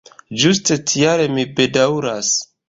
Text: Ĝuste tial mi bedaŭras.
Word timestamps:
Ĝuste 0.43 0.77
tial 0.91 1.21
mi 1.35 1.45
bedaŭras. 1.61 2.33